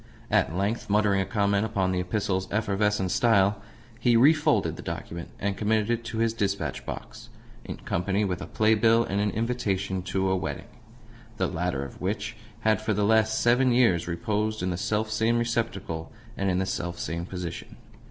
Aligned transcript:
At 0.31 0.55
length, 0.57 0.89
muttering 0.89 1.21
a 1.21 1.27
comment 1.27 1.63
upon 1.63 1.91
the 1.91 1.99
epistle's 1.99 2.51
efflorescent 2.51 3.11
style, 3.11 3.61
he 3.99 4.17
refolded 4.17 4.75
the 4.75 4.81
document, 4.81 5.29
and 5.39 5.55
committed 5.55 5.91
it 5.91 6.03
to 6.05 6.17
his 6.17 6.33
dispatch 6.33 6.83
box 6.87 7.29
in 7.63 7.77
company 7.77 8.25
with 8.25 8.41
a 8.41 8.47
play 8.47 8.73
bill 8.73 9.03
and 9.03 9.21
an 9.21 9.29
invitation 9.29 10.01
to 10.01 10.31
a 10.31 10.35
wedding 10.35 10.69
the 11.37 11.45
latter 11.45 11.85
of 11.85 12.01
which 12.01 12.35
had 12.61 12.81
for 12.81 12.95
the 12.95 13.05
last 13.05 13.39
seven 13.39 13.71
years 13.71 14.07
reposed 14.07 14.63
in 14.63 14.71
the 14.71 14.75
self 14.75 15.11
same 15.11 15.37
receptacle 15.37 16.11
and 16.35 16.49
in 16.49 16.57
the 16.57 16.65
self 16.65 16.97
same 16.97 17.27
position. 17.27 17.75